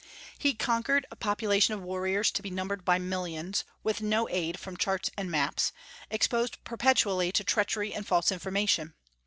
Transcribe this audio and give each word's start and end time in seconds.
He 0.39 0.55
conquered 0.55 1.05
a 1.11 1.15
population 1.15 1.75
of 1.75 1.83
warriors 1.83 2.31
to 2.31 2.41
be 2.41 2.49
numbered 2.49 2.83
by 2.83 2.97
millions, 2.97 3.63
with 3.83 4.01
no 4.01 4.27
aid 4.29 4.59
from 4.59 4.75
charts 4.75 5.11
and 5.15 5.29
maps, 5.29 5.71
exposed 6.09 6.57
perpetually 6.63 7.31
to 7.31 7.43
treachery 7.43 7.93
and 7.93 8.07
false 8.07 8.31
information. 8.31 8.95